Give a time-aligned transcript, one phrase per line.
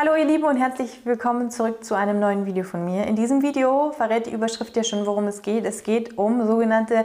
[0.00, 3.08] Hallo ihr Lieben und herzlich willkommen zurück zu einem neuen Video von mir.
[3.08, 5.64] In diesem Video verrät die Überschrift ja schon, worum es geht.
[5.64, 7.04] Es geht um sogenannte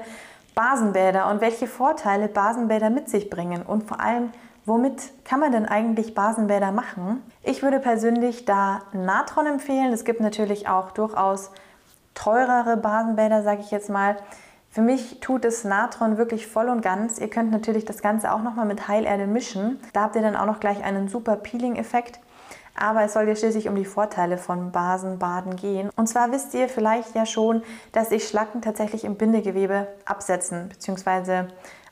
[0.54, 4.30] Basenbäder und welche Vorteile Basenbäder mit sich bringen und vor allem,
[4.68, 7.24] womit kann man denn eigentlich Basenbäder machen?
[7.42, 9.92] Ich würde persönlich da Natron empfehlen.
[9.92, 11.50] Es gibt natürlich auch durchaus
[12.14, 14.18] teurere Basenbäder, sage ich jetzt mal.
[14.70, 17.18] Für mich tut es Natron wirklich voll und ganz.
[17.18, 19.80] Ihr könnt natürlich das Ganze auch nochmal mit Heilerde mischen.
[19.94, 22.20] Da habt ihr dann auch noch gleich einen super Peeling-Effekt.
[22.76, 25.90] Aber es soll ja schließlich um die Vorteile von Basenbaden gehen.
[25.96, 31.46] Und zwar wisst ihr vielleicht ja schon, dass sich Schlacken tatsächlich im Bindegewebe absetzen bzw.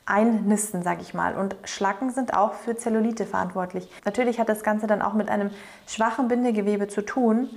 [0.06, 1.36] einnisten, sage ich mal.
[1.36, 3.88] Und Schlacken sind auch für Zellulite verantwortlich.
[4.04, 5.50] Natürlich hat das Ganze dann auch mit einem
[5.86, 7.48] schwachen Bindegewebe zu tun,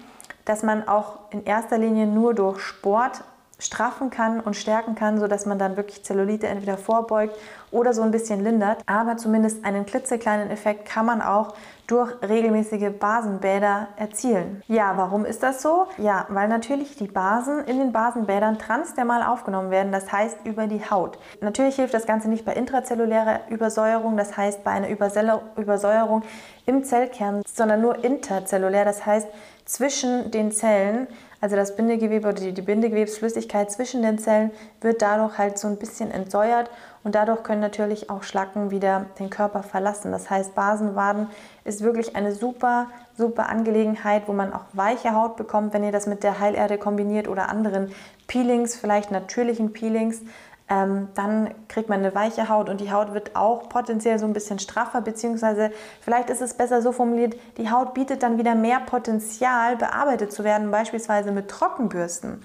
[0.45, 3.23] dass man auch in erster Linie nur durch Sport
[3.59, 7.35] straffen kann und stärken kann, sodass man dann wirklich Zellulite entweder vorbeugt
[7.71, 8.81] oder so ein bisschen lindert.
[8.85, 11.53] Aber zumindest einen klitzekleinen Effekt kann man auch
[11.87, 14.63] durch regelmäßige Basenbäder erzielen.
[14.67, 15.85] Ja, warum ist das so?
[15.97, 20.89] Ja, weil natürlich die Basen in den Basenbädern transdermal aufgenommen werden, das heißt über die
[20.89, 21.19] Haut.
[21.41, 26.23] Natürlich hilft das Ganze nicht bei intrazellulärer Übersäuerung, das heißt bei einer Übersäuerung
[26.65, 29.27] im Zellkern, sondern nur interzellulär, das heißt
[29.65, 31.07] zwischen den Zellen
[31.45, 34.49] also das Bindegewebe oder die, die Bindegewebsflüssigkeit zwischen den Zellen
[34.81, 36.71] wird dadurch halt so ein bisschen entsäuert
[37.03, 40.11] und dadurch können natürlich auch Schlacken wieder den Körper verlassen.
[40.11, 41.27] Das heißt, Basenwaden
[41.63, 46.07] ist wirklich eine super, super Angelegenheit, wo man auch weiche Haut bekommt, wenn ihr das
[46.07, 47.91] mit der Heilerde kombiniert oder anderen
[48.25, 50.21] Peelings, vielleicht natürlichen Peelings
[50.67, 54.33] ähm, dann kriegt man eine weiche Haut und die Haut wird auch potenziell so ein
[54.33, 58.79] bisschen straffer, beziehungsweise vielleicht ist es besser so formuliert, die Haut bietet dann wieder mehr
[58.79, 62.43] Potenzial, bearbeitet zu werden, beispielsweise mit Trockenbürsten,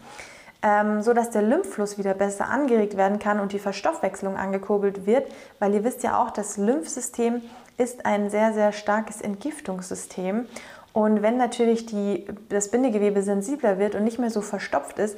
[0.63, 5.73] ähm, so der Lymphfluss wieder besser angeregt werden kann und die Verstoffwechslung angekurbelt wird, weil
[5.73, 7.41] ihr wisst ja auch, das Lymphsystem
[7.79, 10.47] ist ein sehr, sehr starkes Entgiftungssystem.
[10.93, 15.17] Und wenn natürlich die, das Bindegewebe sensibler wird und nicht mehr so verstopft ist,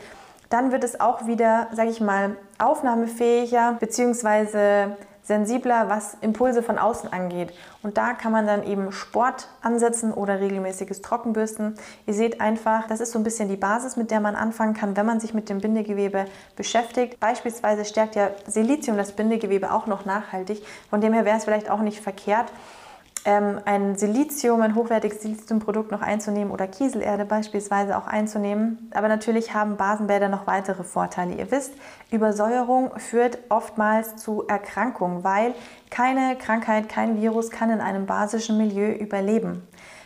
[0.52, 4.88] dann wird es auch wieder, sage ich mal, aufnahmefähiger bzw.
[5.22, 7.52] sensibler, was Impulse von außen angeht.
[7.82, 11.76] Und da kann man dann eben Sport ansetzen oder regelmäßiges Trockenbürsten.
[12.06, 14.96] Ihr seht einfach, das ist so ein bisschen die Basis, mit der man anfangen kann,
[14.96, 17.18] wenn man sich mit dem Bindegewebe beschäftigt.
[17.18, 20.62] Beispielsweise stärkt ja Silizium das Bindegewebe auch noch nachhaltig.
[20.90, 22.52] Von dem her wäre es vielleicht auch nicht verkehrt,
[23.24, 28.90] ähm, ein Silizium, ein hochwertiges Siliziumprodukt noch einzunehmen oder Kieselerde beispielsweise auch einzunehmen.
[28.94, 31.34] Aber natürlich haben Basenbäder noch weitere Vorteile.
[31.34, 31.74] Ihr wisst,
[32.10, 35.54] Übersäuerung führt oftmals zu Erkrankungen, weil
[35.90, 39.62] keine Krankheit, kein Virus kann in einem basischen Milieu überleben.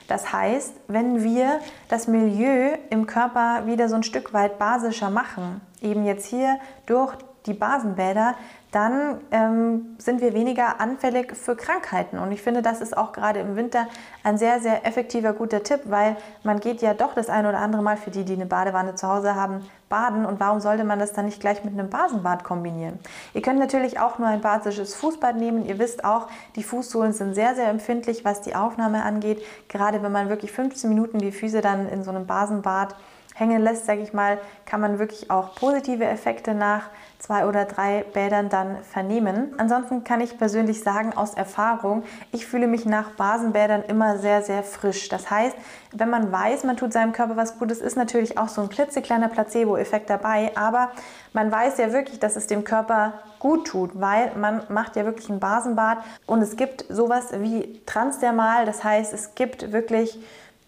[0.08, 5.60] Das heißt, wenn wir das Milieu im Körper wieder so ein Stück weit basischer machen,
[5.80, 7.14] eben jetzt hier durch
[7.46, 8.34] die Basenbäder,
[8.72, 12.18] dann ähm, sind wir weniger anfällig für Krankheiten.
[12.18, 13.86] Und ich finde, das ist auch gerade im Winter
[14.22, 17.82] ein sehr, sehr effektiver, guter Tipp, weil man geht ja doch das eine oder andere
[17.82, 20.26] Mal für die, die eine Badewanne zu Hause haben, baden.
[20.26, 22.98] Und warum sollte man das dann nicht gleich mit einem Basenbad kombinieren?
[23.34, 25.64] Ihr könnt natürlich auch nur ein basisches Fußbad nehmen.
[25.64, 29.42] Ihr wisst auch, die Fußsohlen sind sehr, sehr empfindlich, was die Aufnahme angeht.
[29.68, 32.96] Gerade wenn man wirklich 15 Minuten die Füße dann in so einem Basenbad
[33.36, 36.88] hängen lässt, sage ich mal, kann man wirklich auch positive Effekte nach
[37.18, 39.54] zwei oder drei Bädern dann vernehmen.
[39.58, 42.02] Ansonsten kann ich persönlich sagen aus Erfahrung,
[42.32, 45.10] ich fühle mich nach Basenbädern immer sehr, sehr frisch.
[45.10, 45.54] Das heißt,
[45.92, 49.28] wenn man weiß, man tut seinem Körper was Gutes, ist natürlich auch so ein klitzekleiner
[49.28, 50.90] Placebo-Effekt dabei, aber
[51.34, 55.28] man weiß ja wirklich, dass es dem Körper gut tut, weil man macht ja wirklich
[55.28, 60.18] ein Basenbad und es gibt sowas wie Transdermal, das heißt, es gibt wirklich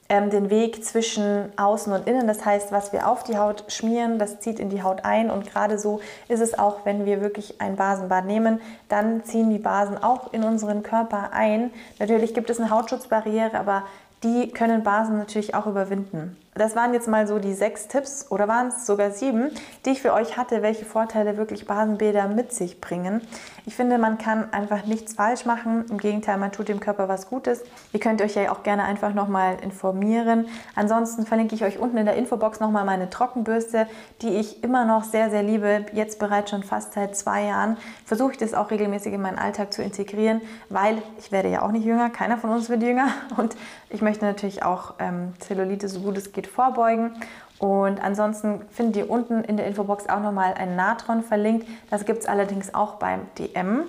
[0.08, 2.26] ähm, den Weg zwischen außen und innen.
[2.26, 5.30] Das heißt, was wir auf die Haut schmieren, das zieht in die Haut ein.
[5.30, 9.58] Und gerade so ist es auch, wenn wir wirklich ein Basenbad nehmen, dann ziehen die
[9.58, 11.70] Basen auch in unseren Körper ein.
[11.98, 13.84] Natürlich gibt es eine Hautschutzbarriere, aber
[14.22, 16.36] die können Basen natürlich auch überwinden.
[16.58, 19.52] Das waren jetzt mal so die sechs Tipps oder waren es sogar sieben,
[19.84, 23.20] die ich für euch hatte, welche Vorteile wirklich Basenbäder mit sich bringen.
[23.64, 25.84] Ich finde, man kann einfach nichts falsch machen.
[25.88, 27.62] Im Gegenteil, man tut dem Körper was Gutes.
[27.92, 30.46] Ihr könnt euch ja auch gerne einfach nochmal informieren.
[30.75, 33.87] Ansonsten verlinke ich euch unten in der Infobox nochmal meine Trockenbürste,
[34.22, 35.87] die ich immer noch sehr, sehr liebe.
[35.93, 39.72] Jetzt bereits schon fast seit zwei Jahren versuche ich das auch regelmäßig in meinen Alltag
[39.72, 40.40] zu integrieren,
[40.70, 43.55] weil ich werde ja auch nicht jünger, keiner von uns wird jünger und
[43.90, 47.12] ich möchte natürlich auch ähm, Zellulite so gut es geht vorbeugen.
[47.58, 51.66] Und ansonsten findet ihr unten in der Infobox auch nochmal ein Natron verlinkt.
[51.90, 53.84] Das gibt es allerdings auch beim DM.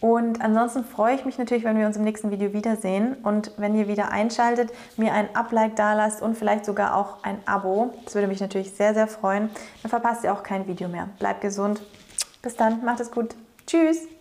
[0.00, 3.74] Und ansonsten freue ich mich natürlich, wenn wir uns im nächsten Video wiedersehen und wenn
[3.74, 7.92] ihr wieder einschaltet, mir ein Up-Like da lasst und vielleicht sogar auch ein Abo.
[8.04, 9.50] Das würde mich natürlich sehr, sehr freuen.
[9.82, 11.08] Dann verpasst ihr auch kein Video mehr.
[11.18, 11.82] Bleibt gesund.
[12.40, 13.34] Bis dann, macht es gut.
[13.66, 14.19] Tschüss.